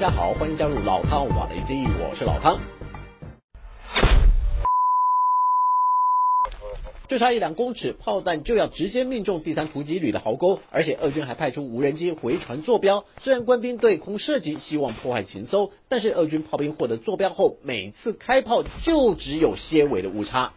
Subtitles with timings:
[0.00, 2.58] 大家好，欢迎加入老汤瓦雷基，我是老汤。
[7.06, 13.04] 就差一两公尺，炮弹就要直接命中第三突击旅的壕沟，而且俄军还派出无人机回传坐标。
[13.20, 20.54] 虽然官兵对空射击，希望破坏情搜，但是俄军炮兵获得坐标后，每次开炮就只有些微的误差。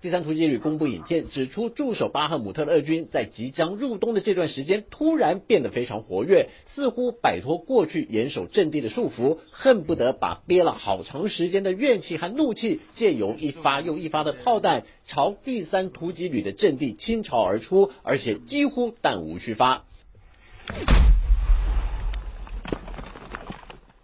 [0.00, 19.84] 第三突击旅公布影片，指出驻守巴赫姆特的俄军在即将入冬的这段时间，突然变得非常活跃，似乎摆脱过去严守阵地的束缚，恨不得把憋了好长时间的怨气和怒气，借由一发又一发的炮弹，朝第三突击旅的阵地倾巢而出，而且几乎弹无虚发。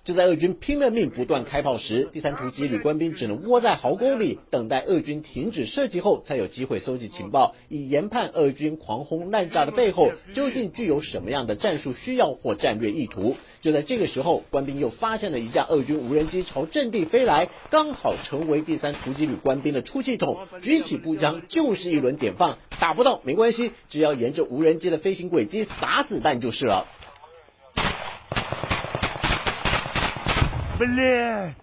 [0.07, 13.35] 就在俄军拼了命不断开炮时，第三突击旅官兵只能窝在壕沟里，等待俄军停止射击后，才有机会搜集情报，以研判俄军狂轰滥炸的背后究竟具有什么样的战术需要或战略意图。
[13.63, 26.87] 就在这个时候，官兵又发现了一架俄军无人机朝阵地飞来，刚好成为第三突击旅官兵的出气筒，举起步枪就是一轮点放，打不到没关系，只要沿着无人机的飞行轨迹撒子弹就是了。
[30.79, 31.55] 分裂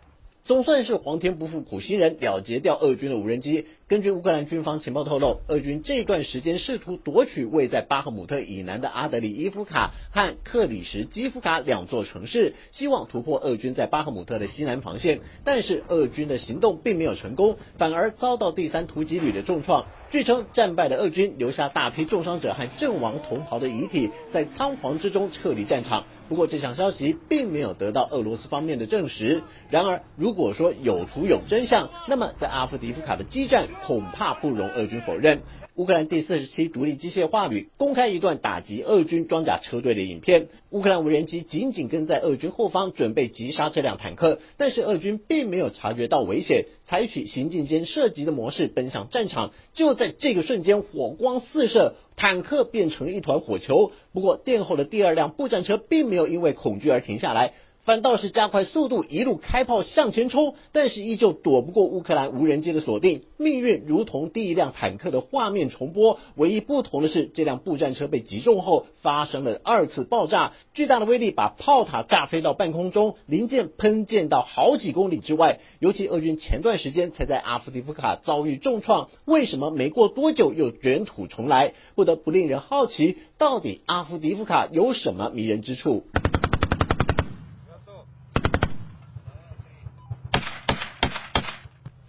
[0.43, 3.67] 总算是皇天不负苦心人，了结掉俄军的无人机。
[3.87, 15.19] 根据乌克兰军方情报透露，俄军这段时间试图夺取位在巴赫姆特以南的阿德里伊夫卡和克里什基夫卡两座城市，希望突破俄军在巴赫姆特的西南防线。
[15.45, 19.85] 但是俄军的行动并没有成功，反而遭到第三突击旅的重创。
[20.13, 26.05] 据称，战败的俄军留下大批重伤者和阵亡同袍的遗体，在仓皇之中撤离战场。
[26.29, 29.41] 不过，这项消息并没有得到俄罗斯方面的证实。
[29.71, 33.67] 然而，如果说有图有真相，那么在阿夫迪夫卡的激战。
[33.87, 35.41] 恐怕不容俄军否认。
[35.75, 44.39] 乌克兰第四十七独立机械化旅公开一段打击俄军装甲车队的影片，乌克兰无人机紧紧跟在俄军后方，准备击杀这辆坦克。
[44.57, 49.51] 但是俄军并没有察觉到危险，采取行进间射击的模式奔向战场。
[49.73, 53.93] 就在在这个瞬间，火光四射，坦克变成了一团火球。
[54.11, 57.53] 不过殿后的第二辆步战车并没有因为恐惧而停下来。
[57.85, 63.23] 反倒是加快速度，一路开炮向前冲，但是依旧躲不过乌克兰无人机的锁定。
[63.37, 75.59] 命运如同第一辆坦克的画面重播，唯一不同的是，这辆步战车被击中后发生了二次爆炸，巨大的威力把炮塔炸飞到半空中，零件喷溅到好几公里之外。
[75.79, 81.73] 尤其俄军前段时间才在阿夫迪夫卡遭遇重创，为什么没过多久又卷土重来？
[81.95, 86.05] 不得不令人好奇，到底阿夫迪夫卡有什么迷人之处？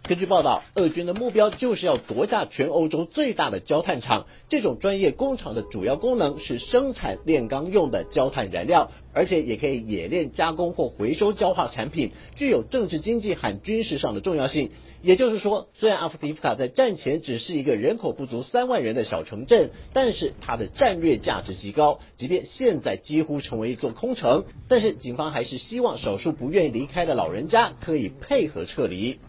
[0.07, 4.27] 根据报道，俄军的目标就是要夺下全欧洲最大的焦炭厂。
[4.51, 8.91] 这种专业工厂的主要功能是生产炼钢用的焦炭燃料。
[9.17, 14.71] 而且也可以冶炼、加工或回收焦化产品，具有政治、经济和军事上的重要性。
[15.03, 22.01] 也就是说，虽然阿夫迪夫卡在战前只是一个人口不足三万人的小城镇，但是它的战略价值极高。
[22.17, 29.21] 即便现在几乎成为一座空城，但是警方还是希望少数不愿意离开的老人家可以配合撤离。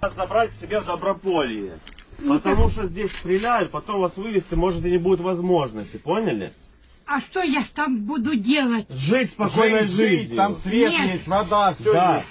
[7.08, 8.88] А что я там буду делать?
[8.90, 10.36] Жить спокойной жизнью.
[10.36, 11.14] Там свет Нет.
[11.16, 12.18] есть, вода, все да.
[12.18, 12.28] есть.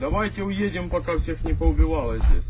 [0.00, 2.46] Давайте уедем, пока всех не поубивало здесь.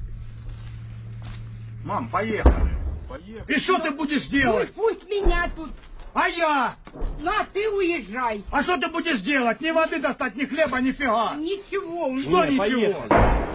[1.84, 2.76] Мам, поехали.
[3.08, 3.56] Поехали.
[3.56, 4.72] И что ты будешь делать?
[4.76, 5.70] Ну, пусть меня тут.
[6.12, 6.74] А я?
[7.20, 8.44] На, ты уезжай.
[8.50, 9.60] А что ты будешь делать?
[9.60, 11.34] Ни воды достать, ни хлеба, ни фига.
[11.36, 12.18] Ничего.
[12.20, 12.58] Что Не, ничего?
[12.58, 13.49] Поехали.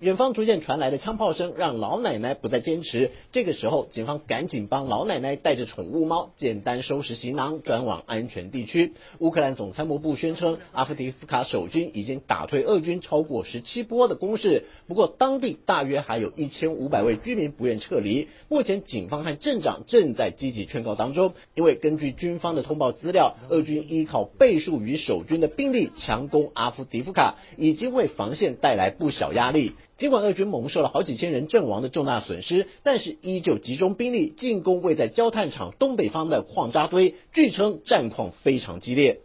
[0.00, 3.10] 远方逐渐传来的枪炮声让老奶奶不再坚持。
[3.32, 8.92] 这个时候，警方赶紧帮老奶奶带着宠物猫，简单收拾行囊，转往安全地区。
[9.18, 14.66] 乌克兰总参谋部宣称，阿夫迪夫卡守军已经打退俄军超过十七波的攻势。
[14.86, 18.28] 不过，当地大约还有一千五百位居民不愿撤离。
[18.48, 21.32] 目前，警方和镇长正在积极劝告当中。
[21.56, 29.72] 因为根据军方的通报资料，俄军依靠倍数于守军的兵力强攻阿夫迪夫卡，已经为防线带来不小压力。
[29.98, 39.18] 尽管俄军蒙受了好几千人阵亡的重大损失，但是依旧集中兵力进攻位在焦炭厂东北方的矿渣堆，据称战况非常激烈。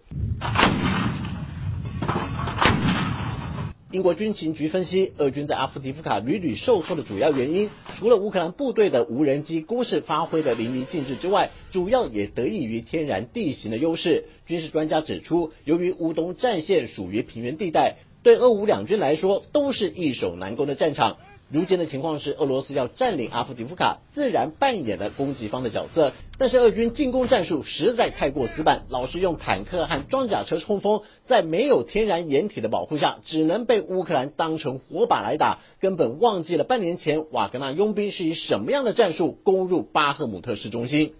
[3.92, 14.26] 英国军情局分析，俄军在阿夫迪夫卡屡屡受挫的主要原因，除了乌克兰部队的无人机攻势发挥的淋漓尽致之外，主要也得益于天然地形的优势。
[14.48, 17.98] 军事专家指出，由于乌东战线属于平原地带。
[18.24, 21.18] 对俄乌两军来说，都是易守难攻的战场。
[21.52, 26.14] 如今的情况是，俄罗斯要占领阿夫迪夫卡，自然扮演了攻击方的角色。
[26.40, 41.14] 但是俄军进攻战术实在太过死板，老是用坦克和装甲车冲锋，在没有天然掩体的保护下，只能被乌克兰当成火把来打，根本忘记了半年前瓦格纳佣兵是以什么样的战术攻入巴赫姆特市中心。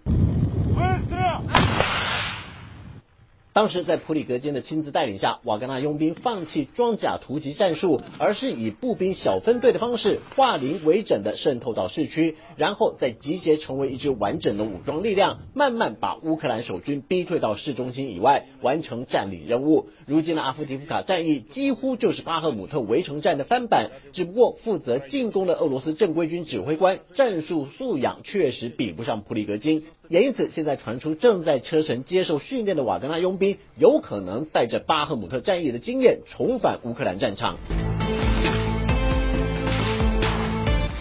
[3.54, 19.86] 当时在普里格金的亲自带领下，瓦格纳佣兵放弃装甲突击战术，而是以步兵小分队的方式化零为整的渗透到市区，然后再集结成为一支完整的武装力量，慢慢把乌克兰守军逼退到市中心以外，完成占领任务。
[20.08, 29.84] 如今的阿夫迪夫卡战役几乎就是巴赫姆特围城战的翻版，只不过负责进攻的俄罗斯正规军指挥官战术素养确实比不上普里格金。
[30.08, 37.58] 也因此，现在传出正在车臣接受训练的瓦格纳佣兵，有可能带着巴赫姆特战役的经验重返乌克兰战场。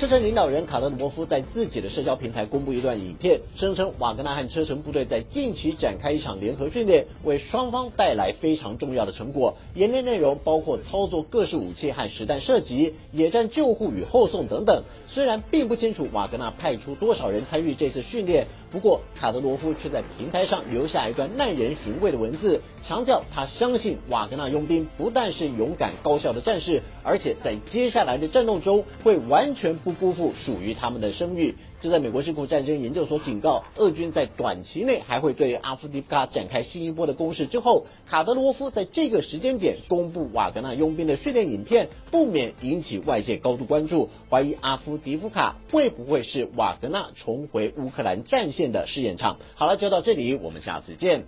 [0.04, 9.56] 车臣领导人卡德罗夫在自己的社交平台公布一段影片，声称瓦格纳和车臣部队在近期展开一场联合训练，为双方带来非常重要的成果。
[9.76, 14.84] 演练内容包括操作各式武器和实弹射击、野战救护与后送等等。
[15.08, 31.56] 虽然并不清楚瓦格纳派出多少人参与这次训练，不过卡德罗夫却在平台上留下一段耐人寻味的文字，强调他相信瓦格纳佣兵不但是勇敢高效的战士，而且在接下来的战斗中会完全不辜负属于他们的声誉。
[31.82, 49.38] 就在美国智库战争研究所警告，俄军在短期内还会对阿夫迪夫卡展开新一波的攻势之后，卡德罗夫在这个时间点公布瓦格纳佣兵的训练影片，不免引起外界高度关注，怀疑阿夫迪夫卡会不会是瓦格纳重回乌克兰战线的试验场。
[49.56, 51.26] 好了，就到这里，我们下次见。